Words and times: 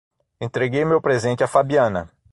Entreguei 0.41 0.83
meu 0.83 0.99
presente 0.99 1.43
à 1.43 1.47
Fabiana 1.47 2.09